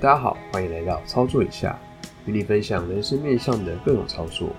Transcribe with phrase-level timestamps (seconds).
[0.00, 1.76] 大家好，欢迎来到操作一下，
[2.24, 4.54] 与你分享人生面向的各种操作。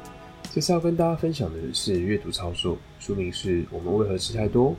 [0.52, 4.76] 这次要跟大家分享的是阅读操作，书名是我们为何吃太多。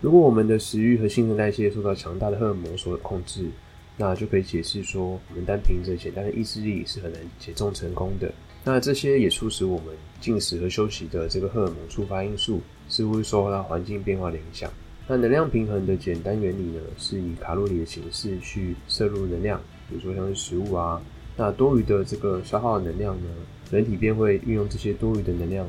[0.00, 3.48] 如果我们的食欲和新陈代谢受到强大的荷尔蒙所控制，
[3.96, 8.34] 那就可以解释说，我们单凭着简单的意志力是很难减重成功的。
[8.64, 14.68] 那这些也促使我们进食和休息的这个荷尔蒙触发因素，似乎受到环境变化的影响。
[15.06, 21.02] 那能量平衡的简单原理呢，是以卡路里的形式去摄入能量，比如说像是食物啊，
[21.36, 23.28] 那多余的这个消耗的能量呢，
[23.70, 25.68] 人体便会运用这些多余的能量，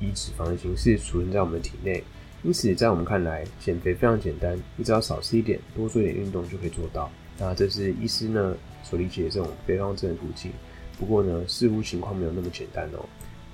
[0.00, 2.02] 以脂肪的形式储存在我们的体内。
[2.42, 7.10] 因此，在我们看来，减肥非常简单，你只要少吃一点，多做一点运动就可以做到。
[7.38, 10.50] 那这是医师呢所理解的这种肥胖症的途径。
[10.98, 13.04] 不过呢，似乎情况没有那么简单哦。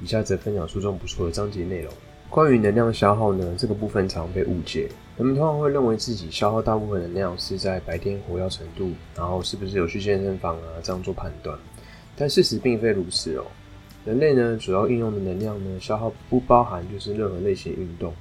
[0.01, 1.93] 以下则分享书中不错的章节内容。
[2.29, 4.89] 关于能量消耗呢，这个部分常被误解。
[5.17, 11.59] 人们通常会认为自己消耗大部分能量是在白天活跃程度，然后是不是有去健身房啊这样做判断。
[12.15, 13.45] 但事实并非如此哦。
[14.05, 18.13] 人类呢主要运用的能量呢消耗不包含就是任何类型运动。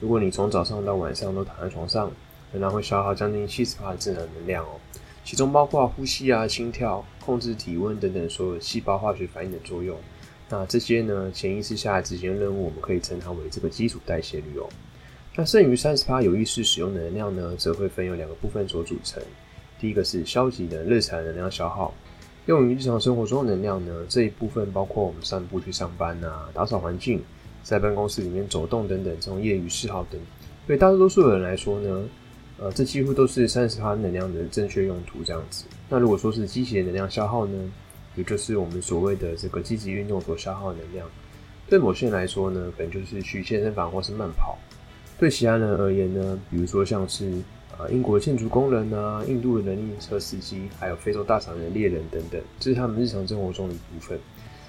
[0.00, 2.10] 如果你从早上到晚上都躺在床上，
[2.52, 4.78] 仍然会消耗将近七十帕的自然能量哦。
[5.24, 9.98] 其中包括呼吸啊、心跳、控制体温等等所有细胞化学反应的作用。
[10.48, 14.68] 那这些呢潜意识下执行任务，我们可以称它为这个基础代谢率哦。
[15.34, 19.22] 那剩余三十趴有意识使用能量呢，则会分有两个部分所组成。
[19.78, 21.92] 第一个是消极的日常能量消耗，
[22.46, 27.22] 用于日常生活中的能量呢，这一部分包括我们散步去上班啊，打扫环境，
[27.62, 30.18] 在办公室里面走动等等这种业余嗜好等。
[30.66, 32.08] 对大多数人来说呢，
[32.58, 35.64] 呃，这几乎都是三十趴能量的正确用途这样子。
[35.90, 37.72] 那如果说是积极的能量消耗呢，
[38.16, 41.08] 也就是我们所谓的这个积极运动所消耗的能量，
[41.68, 44.58] 对某些人来说呢，可能就是去健身房或是慢跑。
[45.18, 47.30] 对其他人而言呢，比如说像是
[47.78, 54.18] 啊英国建筑工人啊、印度的人力车司机，还有非洲大草原猎人等等，这是他们日常生活中的一部分。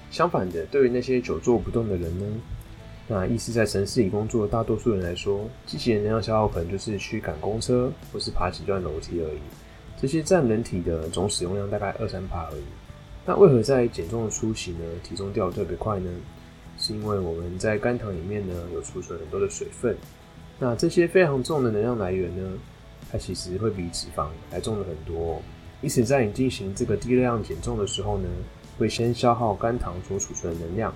[0.10, 2.26] 相反的，对于那些久坐不动的人呢，
[3.08, 9.40] 那意思在城市里工作的大多数人来说，机器人能量消耗可能就是去赶公车或是爬几段楼梯而已。
[10.00, 12.64] 这些占人体的总使用量大概二三趴而已。
[13.30, 16.10] 那为何在减重的初期呢，体重掉特别快呢？
[16.78, 19.98] 是因为我们在肝糖里面呢有储存很多的水分。
[20.58, 22.50] 那这些非常重的能量来源呢，
[23.12, 25.42] 它其实会比脂肪还重的很多。
[25.82, 28.30] 因此，在你进行这个低热量减重的时候呢，
[28.80, 30.94] 会先消耗肝糖所储存的能量，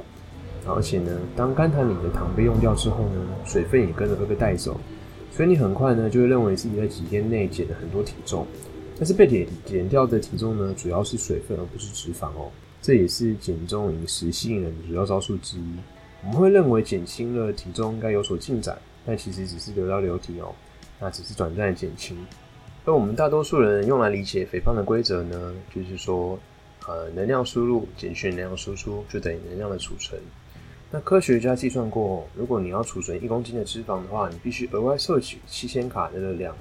[0.65, 4.79] 而且呢，当肝糖里的糖被用掉之后呢，水分也跟着会被带走，
[5.31, 8.47] 所以你很快呢就会认为自己在几天内减了很多体重。
[9.01, 12.51] 但是被减减掉的体重呢，主要是水分而不是脂肪哦。
[12.83, 15.63] 这也是减重饮食吸引人的主要招数之一。
[16.23, 18.77] 我们会认为减轻了体重应该有所进展。
[19.03, 20.53] 但其实只是流到流体哦，
[20.99, 22.15] 那只是短暂的减轻。
[22.85, 26.37] 而我们大多数人用来理解肥胖的规则呢，就是说，
[26.87, 30.21] 呃，能量输入减去能量输出就等于能量的储存。
[30.91, 36.55] 那科学家计算过，如果你要储存一公斤的脂肪的话，你必须额外摄取七千卡的热量，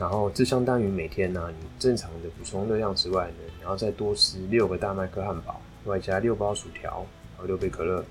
[0.00, 7.04] 然后这相当于每天呢，你正常的补充热量之外呢，然后再多吃六个大麦克汉堡，外加六包薯条，
[7.36, 8.02] 还有六杯可乐。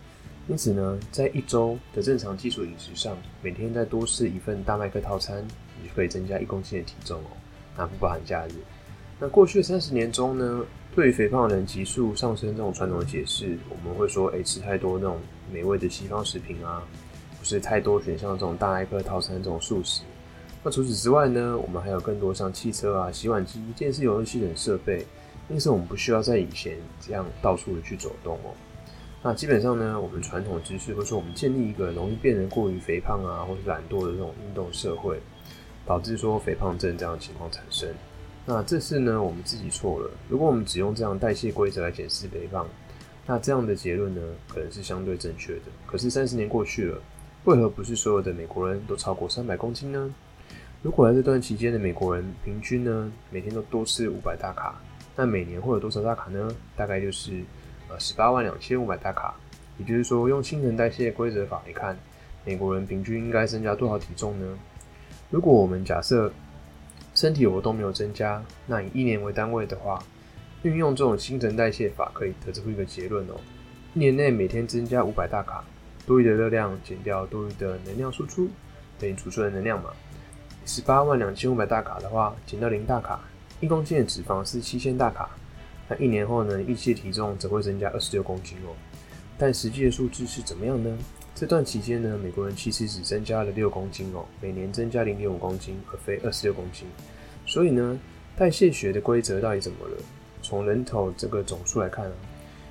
[0.47, 5.43] 因此呢，在一周的正常基础饮食上，每天再多吃一份大麦克套餐，
[5.81, 7.31] 你就可以增加一公斤的体重哦。
[7.75, 8.51] 那不包含假日。
[9.19, 10.63] 那过去三十年中呢，
[10.95, 15.17] 对于肥胖人急速上升这种传统的解释，我们会说，哎，吃太多那种
[15.51, 16.83] 美味的西方食品啊，
[17.39, 20.03] 不是太多选项这种大麦克套餐这种素食。
[20.61, 25.05] 那除此之外呢，我们还有更多像汽车啊、洗碗机、电视游戏等设备，
[25.49, 28.51] 因此我们不需要在以前这样到处的去走动哦。
[29.23, 35.19] 那基本上呢，我们传统知识，或者说我们建立一个容易变得过于肥胖啊，或是懒惰的这种运动社会，
[35.85, 37.89] 导致说肥胖症这样的情况产生。
[38.45, 40.09] 那这次呢，我们自己错了。
[40.27, 42.67] 如果我们只用这样代谢规则来检视肥胖，
[43.25, 45.61] 那这样的结论呢，可能是相对正确的。
[45.85, 47.01] 可是三十年过去了，
[47.45, 50.13] 为何不是所有的美国人都超过三百公斤呢？
[50.81, 54.79] 如果在这段期间的美国人平均呢，每天都多吃五百大卡，
[55.15, 56.49] 那每年会有多少大卡呢？
[56.75, 57.43] 大概就是。
[57.91, 59.33] 呃，十八万两千五百大卡，
[59.79, 61.97] 也就是说，用新陈代谢规则法来看，
[62.45, 64.59] 美国人平均应该增加多少体重呢？
[65.31, 66.31] 如果我们假设
[67.15, 69.97] 身体活动没有增加，那以一年为单位的话，
[70.61, 73.33] 运用这种新陈代谢法可以得出一个结论哦：
[73.95, 75.63] 一年内每天增加五百大卡，
[76.05, 78.47] 多余的热量减掉多余的能量输出，
[78.99, 79.89] 等于储存的能量嘛。
[80.69, 83.19] 十八万两千五百大卡的话，减掉零大卡，
[83.59, 85.27] 一公斤的脂肪是七千大卡。
[85.87, 86.61] 那一年后呢？
[86.61, 88.69] 预期体重则会增加二十六公斤哦。
[89.35, 90.95] 但实际的数字是怎么样呢？
[91.33, 96.87] 这段期间呢，美国人其实只增加了六公斤哦，每年增加零点五公斤，而非二十六公斤。
[97.47, 97.99] 所以呢，
[98.37, 99.97] 代谢学的规则到底怎么了？
[100.43, 102.11] 从人头这个总数来看啊，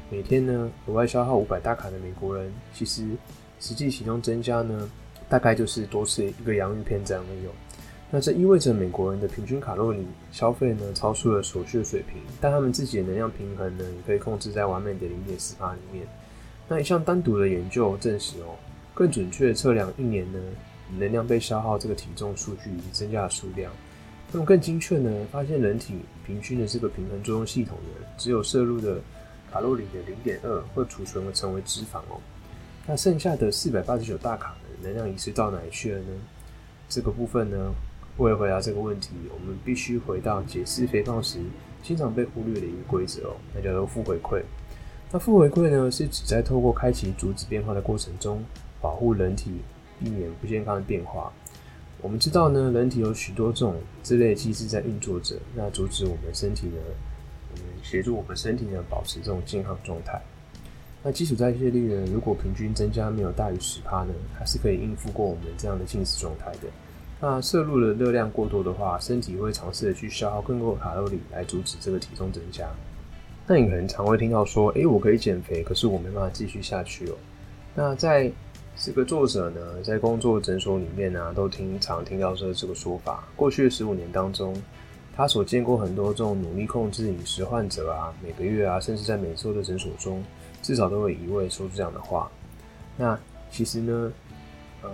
[0.08, 3.08] 每天呢额外消耗五百大卡的美国人，其实
[3.58, 4.88] 实际体重增加呢，
[5.28, 7.48] 大概就是多吃一个洋芋片这样而已。
[8.10, 16.06] 那这意味着美国人的平均卡路里消费呢超出了所需的水平，但他们自己的能量平衡呢也可以控制在完美的零点四八里面。
[16.66, 18.56] 那一项单独的研究证实哦，
[18.94, 20.38] 更准确的测量一年呢
[20.98, 23.70] 能量被消耗这个体重数据以及增加的数量。
[24.32, 25.96] 那么更精确呢，发现人体
[26.26, 28.98] 平均的这个平衡作用系统呢，只有摄入的
[29.52, 32.18] 卡路里的零点二会储存而成为脂肪哦。
[32.86, 36.06] 那剩下的四百八十九大卡的能量遗失到哪里去了呢？
[36.90, 37.70] 这个部分呢，
[38.18, 41.38] 为了回答这个问题，我们必须回到解释肥胖时
[41.82, 44.42] 经常被忽略的一个规则哦，那叫做负回馈。
[45.10, 48.44] 那负回馈呢，是指在透过开启阻止变化的过程中，
[48.80, 49.52] 保护人体
[49.98, 51.32] 避免不健康的变化。
[52.02, 56.76] 我们知道呢，人体有许多种这类机制在运作着，那阻止我们身体呢，
[57.52, 60.20] 我们，协助我们身体呢保持这种健康状态。
[61.04, 66.68] 那基础代谢率呢，如果平均增加没有大于十帕呢，还是可以应付过我们这样的进食状态的。
[67.20, 72.68] 那摄入的热量过多的话，身体会尝试的去消耗更多的卡路里来阻止这个体重增加。
[73.46, 77.14] 那你可能常会听到说，诶，我可以减肥，可是我没办法继续下去哦。
[77.74, 78.30] 那在
[78.76, 83.26] 这个作者呢，在工作诊所里面呢，都经常听到这这个说法。
[83.34, 84.54] 过去的十五年当中，
[85.16, 90.22] 他所见过很多这种努力控制饮食患者啊，每个月啊，甚至在每周的诊所中，
[90.62, 92.30] 至少都有一位说出这样的话。
[92.96, 93.18] 那
[93.50, 94.12] 其实呢，
[94.84, 94.90] 嗯，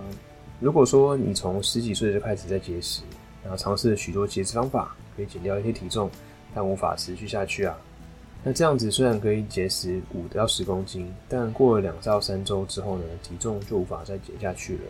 [0.59, 3.01] 如果说你从十几岁就开始在节食，
[3.43, 6.09] 然后尝试了许多节食方法，可以减掉一些体重，
[6.53, 7.77] 但无法持续下去啊。
[8.43, 14.81] 那这样子虽然可以节食五到十公斤，但过了两到三周之后呢，体重就无法再减下去了。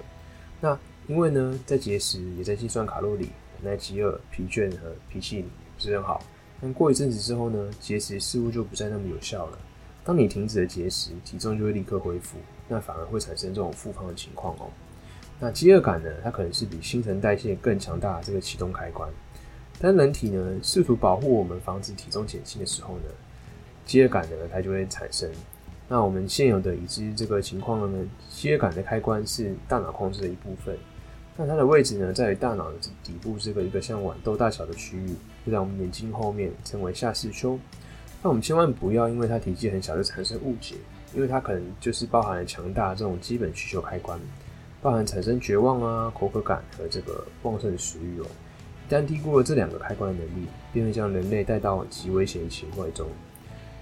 [0.62, 5.42] 那因为呢，在节食也在计算卡路里，忍耐饥饿、疲倦和脾气
[5.76, 6.22] 不是很好。
[6.62, 9.58] 但过一阵子之后呢，节食似乎就不再那么有效了。
[10.04, 12.38] 当你停止了节食，体重就会立刻恢复，
[12.68, 14.70] 那反而会产生这种复胖的情况哦。
[15.40, 19.10] 那饥饿感呢，它可能是比新陈代谢更强大的这个启动开关。
[19.80, 23.04] 当人体呢试图保护我们，防止体重减轻的时候呢？
[23.86, 25.30] 饥饿感呢，它就会产生。
[25.88, 28.00] 那我们现有的已知这个情况呢，
[28.30, 30.76] 饥饿感的开关是大脑控制的一部分。
[31.38, 35.10] 那它的位置呢，在于大脑的底部这个一个像豌豆大小的区域，
[35.46, 37.60] 就在我们眼睛后面，称为下视丘。
[38.24, 40.76] 那我们千万不要因为它体积很小就产生误解，
[41.14, 44.18] 因为它可能就是包含了强大这种基本需求开关，
[44.86, 48.26] 包含产生绝望啊、口渴感和这个旺盛的食欲哦。
[48.88, 53.08] 一旦低估了这两个开关的能力，便会将人类带到极危险的情况中。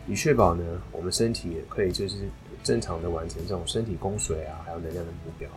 [0.08, 0.64] 以确保呢，
[0.94, 2.20] 我们身体也可以就是
[2.64, 5.50] 正常的完成这种身体供水啊，还有能量的目标。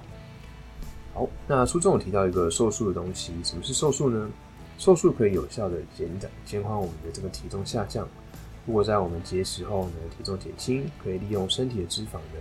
[1.14, 4.28] 好，那书中有提到一个瘦素的东西，什么是瘦素呢？
[4.78, 8.08] 瘦素可以有效的减减减缓我们的这个体重下降。
[8.66, 12.40] 如果在我们节食后呢，体重减轻，可以利用身体的脂肪呢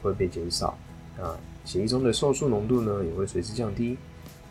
[0.00, 0.78] 会被减少，
[1.18, 3.98] 那血液中的瘦素浓度呢也会随之降低。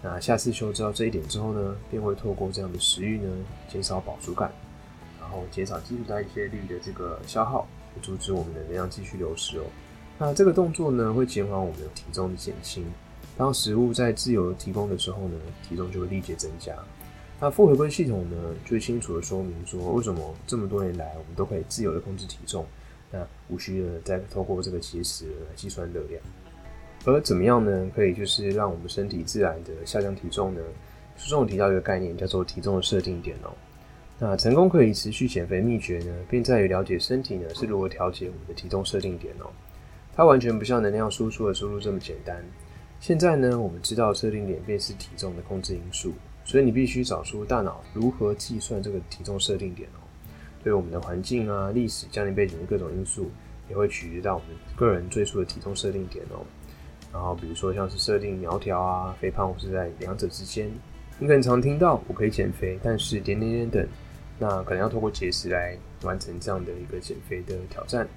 [0.03, 3.29] 那下次修知道这一点之后呢，便会透过这样的食欲呢，
[3.67, 4.51] 减少饱足感。
[5.19, 7.67] 然后减少基础代谢率的这个消耗，
[8.01, 9.63] 阻止我们的能量继续流失哦。
[10.17, 12.85] 那这个动作呢，会减缓我们的体重的减轻。
[13.35, 15.35] 当食物在自由提供的时候呢，
[15.67, 16.73] 体重就会立即增加。
[17.39, 22.65] 那负回归系统呢，就清楚的说明说，为什么这么多年来我们都可以自由的控制体重，
[23.11, 26.21] 那无需的再透过这个节食来计算热量。
[27.05, 27.89] 而怎么样呢？
[27.95, 30.61] 可以就是让我们身体自然的下降体重呢？
[31.15, 33.51] 书中提到一个概念，叫做体重的设定点哦。
[34.19, 39.49] 那成功可以持续减肥秘诀呢，并在于了解身体呢是如何调节我们的体重设定点哦。
[40.15, 42.43] 它完全不像能量输出的输入这么简单。
[42.99, 46.13] 现在呢，我们知道设定点便是体重的控制因素，
[46.43, 50.01] 所以你必须找出大脑如何计算这个体重设定点哦。
[50.63, 53.29] 对我们的环境啊、历史、家庭背景的各种因素，
[53.69, 56.41] 也会取决到我们个人最初的体重设定点哦。
[57.11, 60.69] 然后比如说像是设定苗条啊、肥胖，或是在两者之间。
[61.19, 63.87] 你可能常听到我可以减肥，但是点点点等。
[64.39, 68.07] 那可能要通过节食来完成这样的一个减肥的挑战。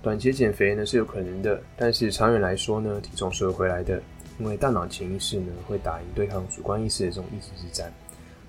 [0.00, 4.00] 短期减肥呢是有可能的，但是长远来说呢，体重是会回来的，
[4.38, 7.92] 因为大脑潜意识呢会打赢对抗主观意识的这种意志之战。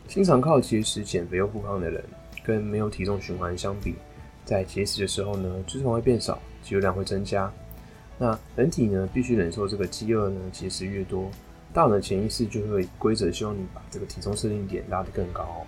[0.08, 2.02] 经常靠节食减肥又复胖的人，
[2.44, 3.96] 跟没有体重循环相比，
[4.46, 7.52] 在节食的时候呢，脂肪会变少，肌肉量会增加。
[8.22, 11.32] 那人体呢必须忍受这个饥饿呢，节食越多，
[11.74, 15.66] 大脑的潜意识就会规则希望你把这个体重设定点拉得更高。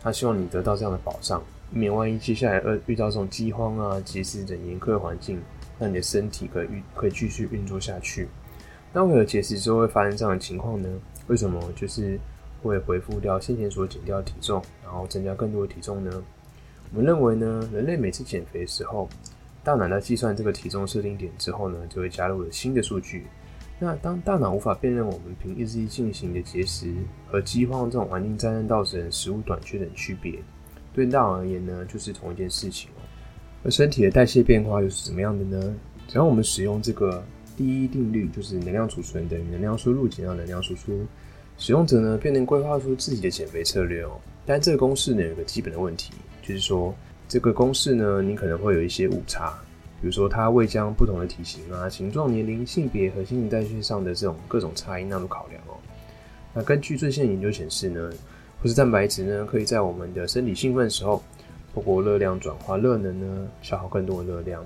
[0.00, 5.42] 他希望你得到这样的保障，以免万一接下来呃遇到这种饥荒啊、节食等严苛的环境，
[5.76, 8.28] 让你的身体可以运可以继续运作下去。
[8.92, 10.88] 那为何节食之后会发生这样的情况呢？
[11.26, 12.18] 为什么就是
[12.62, 16.22] 会恢复掉先前所减掉的体重，然后增加更多的体重呢？
[16.92, 19.08] 我们认为呢，人类每次减肥的时候，
[19.68, 23.26] 大脑在计算这个体重设定点之后呢，就会加入了新的数据。
[23.78, 26.90] 那当大脑无法辨认我们凭意志力进行的节食
[27.26, 30.38] 和饥荒这种环境灾难造成食物短缺等区别，
[30.94, 33.04] 对大脑而言呢，就是同一件事情哦。
[33.62, 35.74] 而身体的代谢变化又是怎么样的呢？
[36.06, 37.22] 只要我们使用这个
[37.58, 41.04] 第一定律，就是能量储存等于能量输入减掉能量输出，
[41.58, 44.18] 使用者呢便能规划出自己的减肥策略哦。
[44.46, 46.94] 但这个公式呢有个基本的问题，就是说
[47.28, 49.52] 这个公式呢你可能会有一些误差。
[50.00, 55.74] 比如说，它未将不同的体型啊、形状、年龄、性别和新陈代谢上的这种各种差异纳入考量哦。
[56.54, 58.08] 那根据最新的研究显示呢，
[58.62, 61.20] 或是蛋白质呢，可以在我们的身体兴奋的时候，
[61.74, 64.64] 透过热量转化热能呢，消耗更多的热量，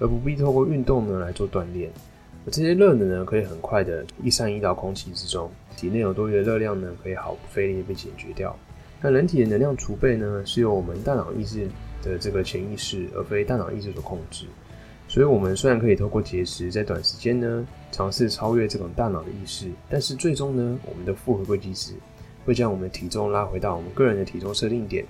[0.00, 1.88] 而不必透过运动呢来做锻炼。
[2.44, 8.58] 而这些热能呢，可以很快的一散移到空气之中，体内有多余的热量呢，可以毫不费力被解决掉。
[9.00, 11.68] 那人体的能量储备呢，是由我们大脑意志
[12.02, 14.46] 的这个潜意识，而非大脑意识所控制。
[15.08, 21.92] 所以，我们虽然可以透过节食，在短时间呢尝试超越这种大脑的意识，但是最终呢，我们的负回归机制
[22.44, 25.04] 会将我们的体重拉回到我们个人的体重设定点。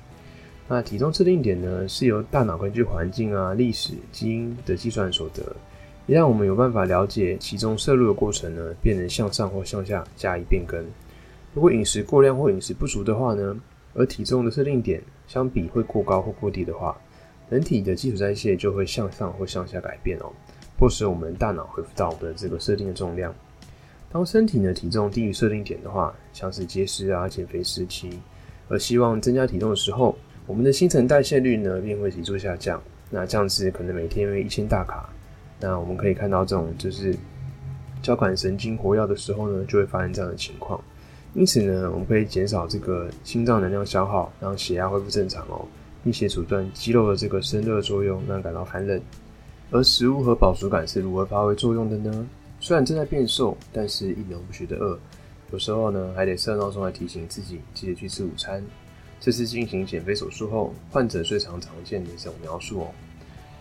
[0.69, 5.55] 那体重设定点呢，是由大脑根据环境啊、历史、基因的计算所得，
[6.07, 10.85] 也让我们有办法了解其中摄入的过程呢，便能向上或向下加以变更。
[11.55, 13.55] 如果饮食过量或饮食不足的话呢，
[13.95, 16.97] 而体重的设定点相比会过高或过低的话。
[17.51, 20.33] 人体的基础代谢就会向上或向下改变哦，
[20.79, 23.35] 迫使我们大脑恢复到我们的这个设定的重量。
[24.11, 28.21] 当身体的体重低于设定点的话，像是节食啊、减肥时期，
[28.69, 32.83] 而希望增加体重的时候，我们的新陈代谢率呢便会急速下降。
[33.11, 35.11] 那这样子可能每天为一千大卡。
[35.61, 37.15] 那我们可以看到这种就是
[38.01, 40.83] 交感神经活跃的时候呢，就会发生这样的情况。
[41.35, 45.67] 因此呢，我们可以减少这个心脏能量消耗，让血压恢复正常哦。
[46.05, 49.01] 并且阻断肌肉的这个生热作用，让感到寒冷。
[49.71, 52.29] 而食物和饱足感是如何发挥作用的呢？
[52.59, 54.99] 虽然正在变瘦，但是一点不觉得饿。
[55.53, 58.61] 有时候呢，还得设闹钟来提醒自己记得去吃午餐。
[59.21, 62.89] 这是进行减肥手术后患者最常常见的这种描述哦。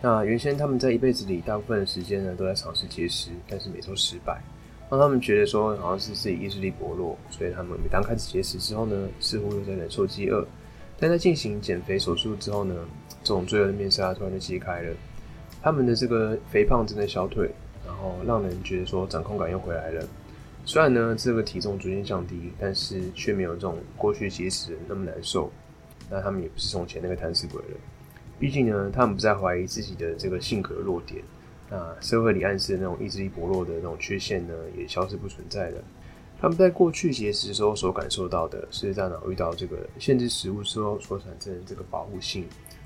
[0.00, 4.42] 那原先他们在一辈子里大部分的时间呢，都在尝试节食，但是每周失败，
[4.92, 10.46] 让他们觉得说好像是自己意志力薄弱，所以他们每当开始节食之后呢，似乎又在忍受饥饿。
[11.00, 12.74] 但在进行减肥手术之后呢，
[13.24, 14.94] 这种罪恶的面纱突然就揭开了，
[15.62, 17.50] 他们的这个肥胖正在消退，
[17.86, 20.06] 然后让人觉得说掌控感又回来了。
[20.66, 25.50] 虽然呢这个体重逐渐降低，但是却没有这种过去节食那么难受。
[26.10, 27.76] 那他们也不是从前那个贪吃鬼了，
[28.38, 31.24] 毕竟呢他们不再怀疑自己的这个性格弱点，
[31.72, 35.82] 那社会里暗示的那种意志力薄弱的那种缺陷呢也消失不存在了。
[36.38, 42.44] 他们在过去节食时候所感受到的是大脑遇到这个限制食物之后所产生的这个保护性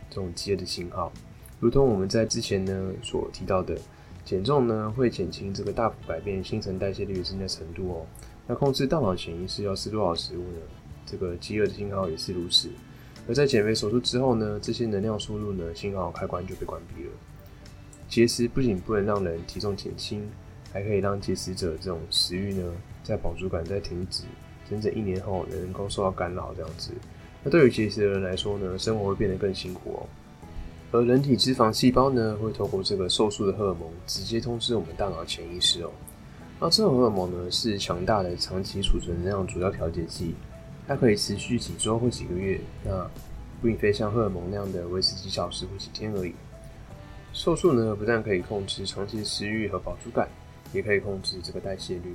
[0.08, 1.12] 这种饥饿的信号，
[1.58, 3.76] 如同我们在之前呢所提到的，
[4.24, 8.06] 减重呢会减轻这个大幅改变新陈代谢率的增加程度哦。
[8.46, 10.60] 那控制大脑潜意识要吃多少食物呢？
[11.04, 12.70] 这个饥饿的信号也是如此。
[13.26, 17.10] 而在减肥手术之后呢，这些能量输入呢信号开关就被关闭了。
[18.08, 20.28] 节食不仅不能让人体重减轻，
[20.72, 22.64] 还可以让节食者这种食欲呢。
[23.02, 24.24] 在饱足感在停止
[24.68, 26.90] 整整一年后，能够受到干扰这样子，
[27.44, 30.02] 那对于节食的人来说呢，生活会变得更辛苦哦。
[30.90, 35.90] 而人体脂肪细胞呢，会透过这个瘦素的荷尔蒙，直接通知我们大脑潜意识哦。
[36.58, 40.34] 那这种荷尔蒙呢，是强大的长期储存能量主要调节剂，
[40.88, 43.08] 它可以持续几周或几个月，那
[43.62, 46.34] 并非像荷尔蒙那样的维持几小时或几天而已。
[47.36, 50.26] 瘦素呢，不但可以控制长期食欲和饱足感，
[50.72, 52.14] 也可以控制这个代谢率。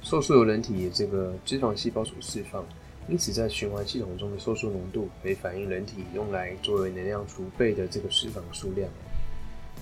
[0.00, 2.64] 瘦素由人体这个脂肪细胞所释放，
[3.10, 8.88] 因此在循环系统中的瘦素浓度可以反映人体用来作为能量储备的这个脂肪数量。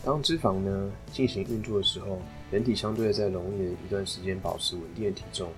[0.05, 2.19] 当脂肪呢进行运作的时候，
[2.51, 5.49] 人体相对在容易的一段时间保持稳定的体重，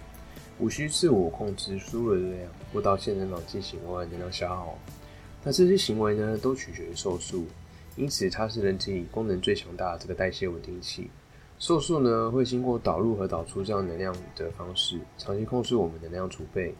[0.58, 4.78] 无需自我控制输入的热量或到健身房进行额外能量消耗。
[5.42, 7.46] 那这些行为呢都取决于瘦素，
[7.98, 11.10] 因此它是人体功能最强大的这个代谢稳定器。
[11.58, 16.72] 瘦素呢会经过导入和导出这样能量的方式，长期控制我们能量储备。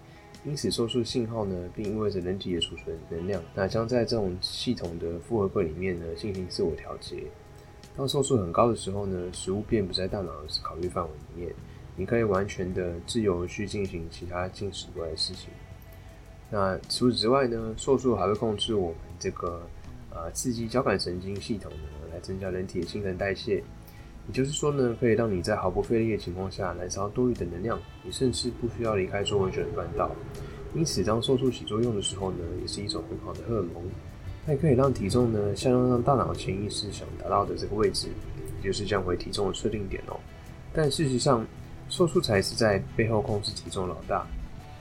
[0.45, 7.25] 因此，瘦素信号呢，并意味着人体的储存能量，那将在这种系统的复合柜里面呢进行自我调节。
[7.97, 11.53] 当瘦素很高的时候呢，食物便不在大脑的考虑范围里面，
[11.97, 15.51] 你可以完全的自由去进行其他进食以外的事情。
[16.51, 19.61] 那除此之外呢，瘦素还会控制我们这个
[20.19, 23.63] 啊刺激交感神经系统呢，来增加人体的新陈代谢。
[24.27, 30.11] 也就是说呢，可以让你在毫不费力的情况下燃烧多余的能量，你甚至不需要离开座位就能办到。
[30.75, 33.83] 因此，当瘦素起作用的时候呢，也是一种很好的荷尔蒙。
[34.45, 38.09] 它也可以让体重呢下降到大脑潜意识想达到的这个位置，
[38.59, 40.19] 也就是降回体重的设定点哦。
[40.75, 41.47] 但事实上，
[41.89, 44.27] 瘦素才是在背后控制体重老大。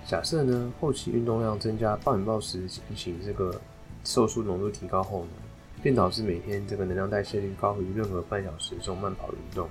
[0.05, 3.59] 假设呢后期运动量增加，暴饮暴食引起这个
[4.07, 5.31] 瘦素浓度提高后呢，
[5.83, 9.67] 便导致每天这个能量代谢率高于任何半小时这种慢跑运动。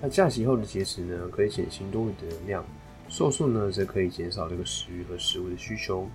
[0.00, 2.64] 那假期后的节食呢，可以减轻多余的能量；
[3.10, 6.08] 瘦素呢，则可以减少这个食欲和食物的需求。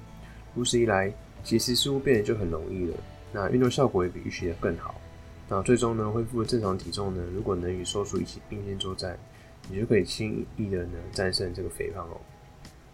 [0.56, 2.98] 如此一来，节食似乎变得就很容易了。
[3.32, 5.00] 那运动效果也比预期的更好。
[5.48, 9.16] 那最终呢，恢复正常体重呢，如果能与瘦素一起并肩作战，
[9.70, 12.18] 你就可以轻易的呢战胜这个肥胖哦。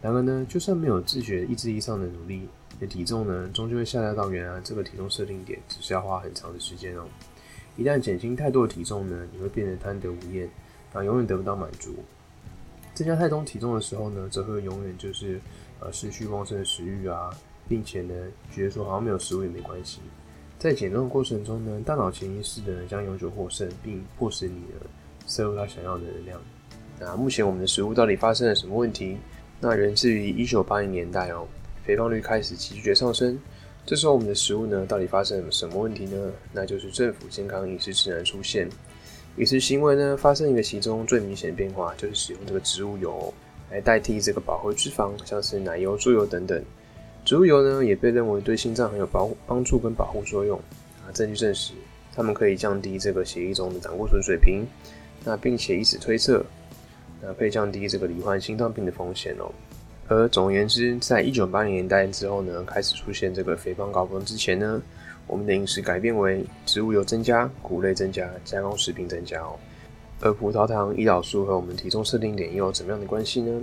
[0.02, 7.06] 然而呢，就算没有自觉意志力上的努力，你的体重呢，终究会下降到原来这个体重设定点，只是要花很长的时间哦。
[7.78, 10.50] 一旦减轻太多的体重呢，你会变得贪得无厌。
[10.94, 11.94] 啊，永远得不到满足。
[12.94, 15.42] 增加太重体重的时候呢，则会永远就是
[15.82, 17.30] 呃失去旺盛的食欲啊，
[17.68, 18.14] 并且呢，
[18.50, 20.00] 觉得说好像没有食物也没关系。
[20.58, 24.88] 在减重的过程中呢，大脑潜意识的将永久获胜，并迫使你呢
[25.28, 26.40] 摄入他想要的能量。
[26.98, 29.18] 那目前我们的食物到底发生了什么问题？
[29.60, 31.46] 那源自于一九八零年代哦，
[31.86, 33.40] 肥胖率开始急剧上升。
[33.86, 36.32] 这时候我们的食物呢，到底发生了什么问题呢？
[36.52, 38.68] 那就是政府健康饮食指南出现。
[39.38, 43.32] 饮食行为呢，发生一个其中最明显的变化，就是使用这个植物油
[43.70, 46.60] 来代替这个饱和脂肪，像是奶油、猪油等等。
[47.24, 50.58] 植物油呢，也被认为对心脏很有保帮助跟保护作用
[51.06, 51.12] 啊。
[51.14, 51.74] 证据证实，
[52.16, 54.66] 它们可以降低这个血液中的胆固醇水平，
[55.24, 56.44] 那并且以此推测，
[57.22, 59.52] 那可以降低这个罹患心脏病的风险哦。
[60.08, 64.82] 而总而言之，在一九八零年代之后呢，开始出现这个肥胖高峰之前呢。
[65.28, 69.56] 我们的饮食改变为植物油增加、谷类增加、加工食品增加哦。
[70.22, 73.62] 而葡萄糖、胰岛素和我们体重设定点又有怎么样的关系呢？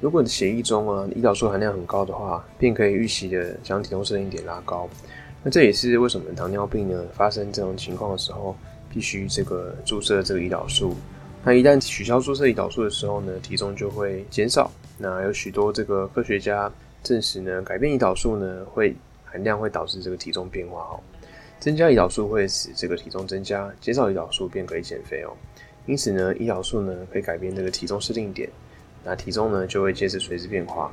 [0.00, 4.88] 如果你的血液中啊胰岛素含量很高的话，便可以预期的将体重设定点拉高。
[5.42, 8.56] 那这也是为什么糖尿病呢发生这种情况的时候，
[8.88, 10.96] 必须这个注射这个胰岛素。
[11.44, 14.70] 那一旦取消注射胰岛素的时候呢，体重就会减少。
[14.98, 18.94] 那有许多这个科学家证实呢，改变胰岛素呢会。
[19.28, 21.00] 含量会导致这个体重变化哦，
[21.58, 25.36] 增加胰岛素会使这个体重增加，减少胰岛素便可以减肥哦。
[25.84, 28.48] 因此呢，胰岛素呢可以改变这个体重设定点，
[29.04, 30.90] 那体重呢就会接着随之变化。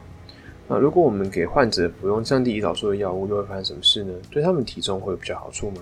[0.68, 4.14] 那如果我们给患者服用降低胰岛素的药物，又会发生什么事呢？
[4.30, 5.82] 对他们体重会有比较好处吗？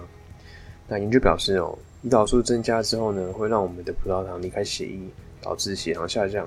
[0.88, 5.00] 那研究表示哦，胰岛素增加之后呢，会让我们的葡萄糖离开血液，
[5.42, 6.46] 导致血糖下降。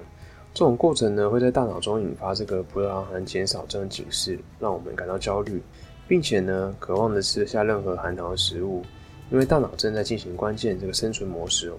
[0.54, 5.60] 这种过程呢，会在大脑中引发这个葡萄糖含减少这种警示，让我们感到焦虑。
[6.06, 8.84] 并且呢，渴望的吃下任何含糖的食物，
[9.30, 11.76] 因为大脑正在进行关键这个生存模式哦。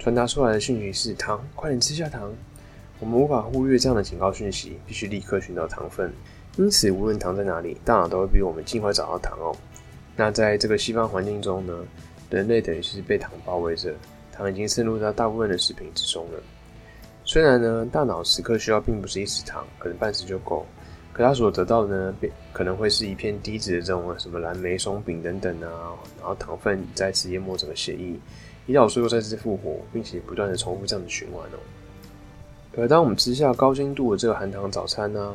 [0.00, 2.32] 传达出来的讯息是糖，快点吃下糖。
[2.98, 6.12] 我们无法忽略这样的警告讯息，必须立刻寻找糖分。
[6.56, 9.54] 因此，无论糖在哪里，大脑都会比我们尽快找到糖哦。
[10.16, 11.72] 那在这个西方环境中呢，
[12.30, 13.94] 人类等于是被糖包围着，
[14.32, 16.42] 糖已经渗入到大部分的食品之中了。
[17.32, 20.66] 虽然呢，大脑时刻需要并不是一匙糖，可能半匙就够。
[21.14, 22.14] 可他所得到的呢，
[22.52, 28.14] 可能会是一片低脂的这种什么蓝莓松饼等等啊，然后糖分再次淹没整个血液，
[28.68, 31.58] 胰岛素又再次复活，并且不断的重复这样的循环哦。
[32.76, 35.32] 而当我们吃下高精度的这个含糖早餐呢，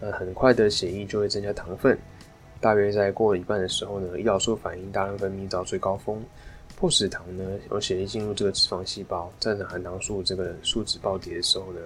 [0.00, 1.98] 那很快的血液就会增加糖分，
[2.60, 6.22] 大约在过了一半的时候呢，胰岛素反应大量分泌到最高峰，
[6.78, 11.80] 迫使糖呢由血液进入这个脂肪细胞，在含糖素这个数值暴跌的时候呢，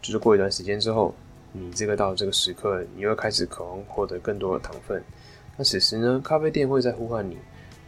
[0.00, 1.12] 就是过一段时间之后。
[1.52, 5.02] 你这个到这个时刻，你又开始渴望获得更多的糖分。
[5.56, 7.36] 那此时呢，咖啡店会在呼唤你，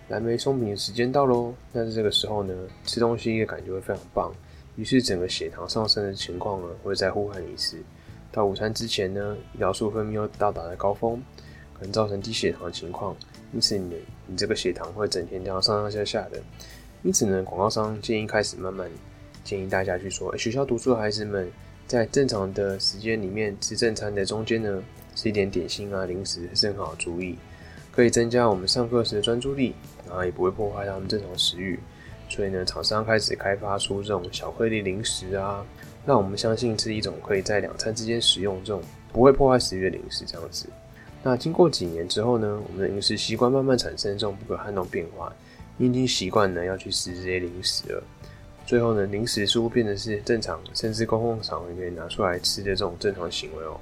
[0.09, 1.55] 蓝莓松饼的时间到喽。
[1.72, 2.52] 但是这个时候呢，
[2.85, 4.35] 吃东西的感觉会非常棒。
[4.74, 7.78] 于是整个血糖上升的情况呢，会再呼唤一次。
[8.33, 11.22] 到午餐之前呢，胰岛素分泌又到达了高峰，
[11.72, 13.14] 可能造成低血糖的情况。
[13.52, 16.40] 因此你你这个血糖会整天这样上上下下的。
[17.02, 18.88] 因此呢，广告商建议开始慢慢
[19.44, 21.50] 建议大家去说，学校读书的孩子们。
[21.84, 24.82] 在正常的时间里面吃正餐的中间呢，
[25.14, 27.36] 吃一点点心啊、零食是很好的主意，
[27.90, 29.74] 可以增加我们上课时的专注力，
[30.06, 31.78] 然后也不会破坏他们正常的食欲。
[32.30, 35.66] 所以呢，厂商开始开发出这种小颗粒零食啊，
[36.06, 38.80] 让我们相信是一种可以在两餐之间使用这种
[39.12, 40.66] 不会破坏食欲的零食这样子。
[41.22, 45.32] 那经过几年之后呢，我们的饮食习惯慢慢产生这种不可撼动变化，
[45.78, 48.02] 已经习惯呢要去吃这些零食了。
[48.66, 53.78] 最后呢，零食似乎变得是正常，甚至公共场合可以拿出来吃的这种正常行为哦。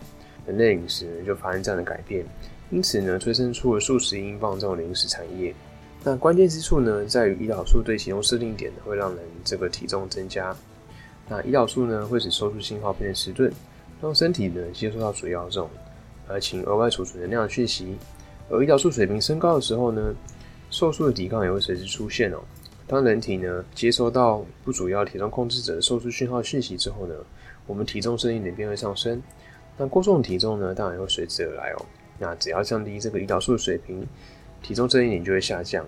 [0.46, 2.24] 人类饮食呢就发生这样的改变，
[2.70, 5.54] 因此呢催生出了数十英镑这种零食产业。
[6.02, 10.56] 那关键之处呢在于胰岛素对体重设定点会让人这个体重增加。
[11.28, 13.52] 那胰岛素呢会使收缩信号变得迟钝，
[14.00, 15.70] 让身体呢接收到主要这种
[16.30, 17.96] 而请额外储存能量的讯息。
[18.48, 20.14] 而胰岛素水平升高的时候呢，
[20.70, 22.38] 瘦素的抵抗也会随之出现哦。
[22.86, 27.14] 当人体呢接收到不主要体重控制者的瘦素讯号讯息之后呢，
[27.66, 29.22] 我们体重设定点便会上升。
[29.76, 31.86] 那过重的体重呢，当然也会随之而来哦。
[32.18, 34.04] 那只要降低这个胰岛素水平，
[34.62, 35.86] 体重设定点就会下降。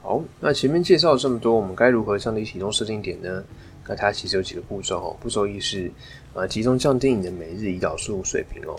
[0.00, 3.44] 好，那前面介绍了这么多，我们该如何降低体重设定点呢？
[3.86, 5.16] 那它其实有几个步骤哦。
[5.20, 5.90] 步骤一是，
[6.34, 8.78] 呃，集中降低你的每日胰岛素水平哦。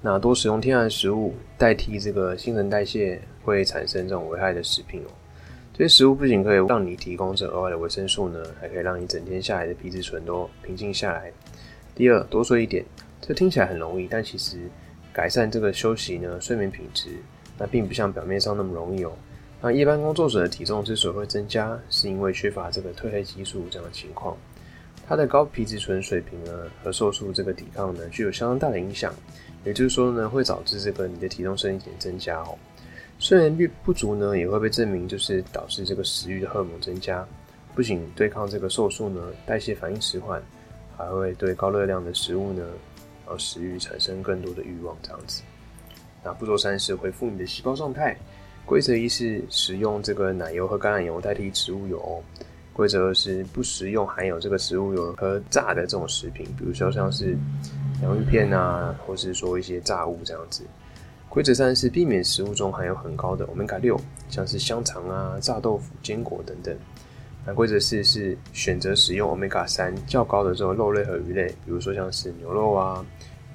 [0.00, 5.10] 那多使用天然食物代替这个新陈代谢会产生这种危害的食品哦。
[5.72, 11.32] 这些食物不仅可以让你提供这额外的维生素呢，还可以让你整天下来的皮质醇都平静下来。
[11.94, 12.84] 第二，多睡一点。
[13.20, 14.58] 这听起来很容易，但其实
[15.12, 17.10] 改善这个休息呢，睡眠品质，
[17.58, 19.12] 那并不像表面上那么容易哦。
[19.60, 24.36] 那一般工作者的体重之所以会增加，是因为缺乏这个褪黑激素这样的情况。
[25.06, 29.12] 它的高皮质醇水平呢，和瘦素这个抵抗呢，具有相当大的影响。
[29.64, 32.56] 也就是说呢，会导致这个你的体重升一点增加哦。
[33.18, 37.26] 睡眠率不足呢，也会被证明就是导致这个食欲的荷尔蒙增加，
[37.74, 40.40] 不仅对抗这个瘦素呢，代谢反应迟缓，
[40.96, 42.64] 还会对高热量的食物呢，
[43.26, 45.42] 呃，食欲产生更多的欲望这样子。
[46.24, 48.16] 那步骤三是恢复你的细胞状态。
[48.64, 52.22] 规则一是食用这个奶油和橄榄油代替植物油。
[52.74, 57.36] 规则二是不食用含有这个植物油和炸的这种食品，比如说像是
[58.02, 60.64] 洋芋片啊，或是说一些炸物这样子。
[61.28, 66.74] 规则三是避免食物中含有很高的欧米伽六，像是香肠啊、炸豆腐、坚果等等。
[67.44, 73.04] 那规则四是选择使用欧米伽三较高的这种肉类和鱼类，比如说像是牛肉啊、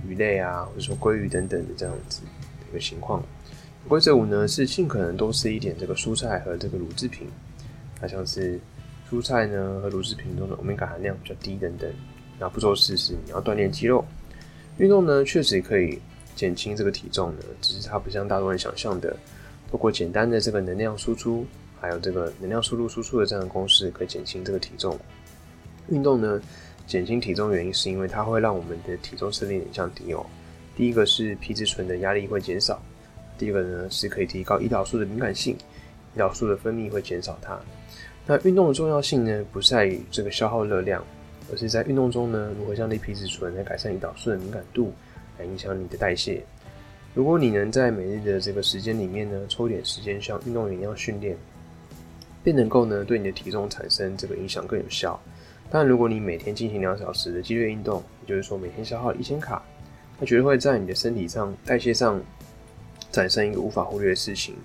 [0.06, 2.28] 鱼类啊，或者说鲑鱼等等的这样子的
[2.70, 3.24] 一个情况。
[3.88, 7.28] 规则五呢是尽可能多吃一点这个蔬菜和这个乳制品，
[8.02, 8.60] 那像是
[9.10, 11.92] 蔬菜呢和乳制品中的欧米伽含量比较低等等。
[12.40, 14.04] 那步骤四是你要锻炼肌肉，
[14.78, 16.00] 运动呢确实可以
[16.36, 19.16] 减轻这个体重呢，只是它不像大多人想象的，
[19.72, 21.46] 透过简单的这个能量输出，
[21.80, 25.00] 还有这个能量输入输出的这样的公式可以减轻这个体重。
[25.90, 26.42] 运动呢
[26.88, 30.26] 减轻体重原因是因为它会让我们的体重设定点降低哦。
[30.76, 32.82] 第一个是皮质醇的压力会减少。
[33.38, 35.56] 第二个呢，是可以提高胰岛素的敏感性，
[36.16, 37.60] 胰岛素的分泌会减少它。
[38.26, 41.04] 那运动的重要性呢，不在于这个消耗热量，
[41.52, 44.94] 而是在运动中呢，如何降低皮质醇来改善胰岛素的敏感度，
[45.38, 46.44] 来影响你的代谢。
[47.14, 51.38] 如果你能在每日的这个时间里面呢，抽点时间像运动员一样训练，
[52.44, 55.20] 便能够呢，对你的体重产生这个影响更有效。
[55.70, 59.64] 但如果你每天进行两小时的激烈运动，也就是说每天消耗一千卡，
[60.20, 62.22] 那绝对会在你的身体上代谢上。
[63.12, 64.56] 产生一个无法忽略的事情，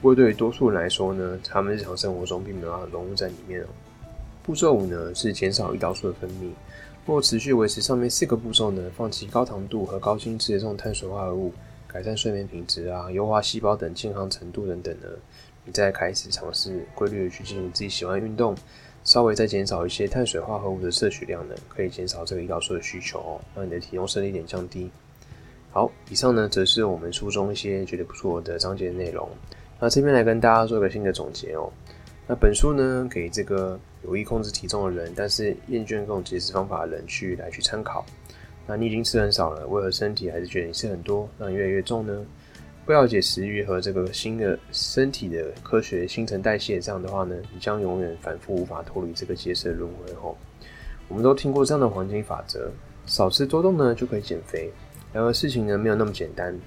[0.00, 3.66] 不过对于多数人来说呢，他们日常生活中并没有融入在里面哦。
[4.42, 6.50] 步骤五呢是减少胰岛素的分泌。
[7.04, 11.52] 如果持续维持上面四个步骤呢，放弃高糖度和高精致的这种碳水化合物，
[11.88, 15.08] 改善睡眠品质啊，优化细胞等健康程度等等呢，
[15.64, 18.54] 你再开始尝试规律的去进行自己喜欢运动，
[19.02, 24.88] 稍微再减少一些碳水化合物的摄取量呢，可以减少这个胰岛素的需求哦，让你的体重生理点降低。
[25.72, 29.28] 好，以上呢则是我们书中一些觉得不错的章节内容。
[29.80, 31.68] 那这边来跟大家做一个新的总结哦。
[32.28, 38.04] 那本书呢给这个有意控制体重的人，但是厌倦各种节食方法的人去来去参考。
[38.66, 42.24] 那你已经吃很少了，为何身体还是觉得你吃很多，让你越来越重呢？
[42.84, 50.36] 不了解食欲和这个新的身体的科学新陈代谢，这样的话呢，你将永远反复无法脱离这个节食的轮回吼。
[51.08, 52.70] 我们都听过这样的黄金法则：
[53.06, 54.70] 少吃多动呢就可以减肥。
[55.12, 56.58] 然而事情呢没有那么简单。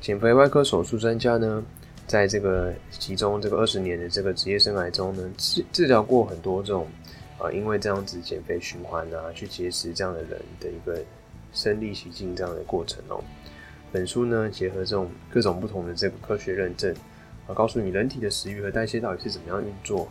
[0.00, 1.62] 减肥外科手术专家呢，
[2.12, 6.86] 在这个其中这个二十年的这个职业生涯中呢，治治疗过很多这种
[7.38, 11.02] 啊，因为这样子减肥循环啊，去节食这样的人的一个
[11.54, 13.24] 身历其境这样的过程哦。
[13.90, 16.94] 本书呢，结合这种各种不同的这个科学认证
[17.46, 20.06] 啊，告诉你人体的食欲和代谢到底是怎么样运作，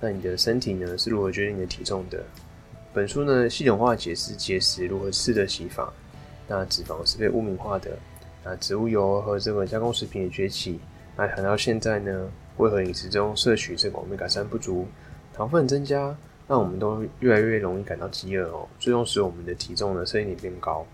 [0.00, 2.24] 那你的身体呢是如何决定你的体重的。
[2.94, 5.92] 本书呢，系统化解释节食如何吃的洗法。
[6.48, 7.90] 那脂肪是被污名化的，
[8.42, 10.80] 那植物油和这个加工食品的崛起，
[11.16, 14.86] 那谈到现在呢，为何饮食中摄取这个欧米伽三不足，
[15.34, 16.16] 糖分增加，
[16.48, 20.86] 让我们都越来越容易感到饥饿哦，最终使我们的体重呢，身体变高。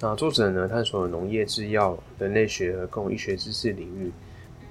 [0.00, 4.12] 那作者呢，探索了农业、制药、人类学和各种医学知识领域，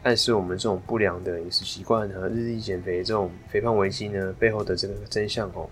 [0.04, 5.70] 暗示我们这种不良的饮食习惯和日益减肥这种肥胖危机呢背后的这个真相哦，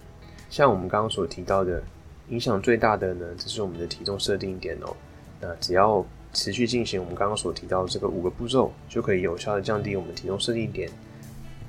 [0.50, 1.82] 像我们刚刚所提到的。
[2.30, 4.96] 影响最大的呢，这是我们的体重设定点哦。
[5.42, 10.90] 那只要持续进行我们刚刚所提到的这个五个步骤，就可以有效的降低我们体重设定点。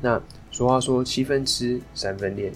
[0.00, 2.52] 那俗话说七分吃三分练，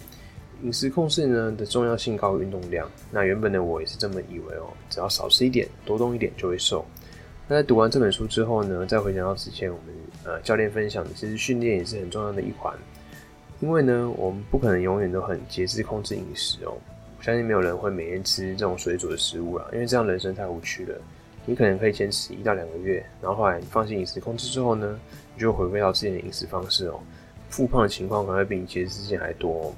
[0.62, 2.90] 饮食控制呢的重要性高于运动量。
[3.10, 6.84] 那原本的我也是这么以为哦，只要少吃一点，多动一点就会瘦。
[7.46, 9.94] 那在读完这本书之后呢，再回想到之前我们
[10.24, 12.76] 呃教练分享的，其实训练也是很重要的一环。
[13.60, 16.76] 因为呢，我们不可能永远都很节制控制饮食哦。
[17.18, 21.00] 我相信没有人会每天吃这种水煮的食物啦，因为这样人生太无趣了。
[21.48, 25.00] 你可能可以坚持一到两个月，然后后来你放弃饮食控制之后呢，
[25.34, 27.00] 你就回归到之前的饮食方式哦。
[27.48, 29.72] 复胖的情况可能会比你节食之前还多哦。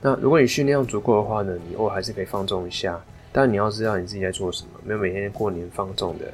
[0.00, 2.98] 那如果你训练量足够的话呢，你偶尔还是可以放纵一下。
[3.32, 6.24] 但你要知道你自己在做什么，没有每天过年放纵的。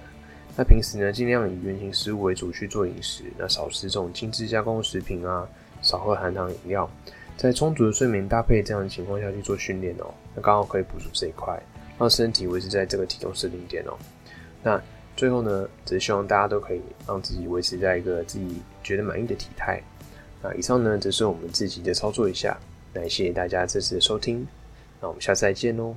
[0.57, 5.46] 那平时呢，尽量以原型食物为主去做饮食，那少吃这种精致加工食品啊，
[5.83, 6.88] 少喝含糖饮料，
[7.37, 11.61] 在充足的睡眠搭配这样的情况下去做训练哦，那刚好可以补足这一块，
[11.99, 13.92] 让身体维持在这个体重设定点哦。
[14.66, 14.83] 那
[15.16, 19.81] 最后呢，只希望大家都可以让自己维持在一个自己觉得满意的体态。
[20.42, 22.59] 那以上呢，则是我们自己的操作一下。
[22.92, 24.44] 那谢谢大家这次的收听，
[25.00, 25.94] 那我们下次再见喽。